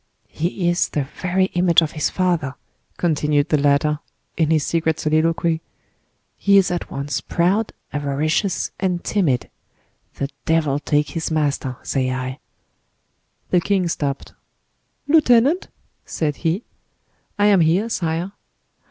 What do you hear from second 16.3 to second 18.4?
he. "I am here, sire."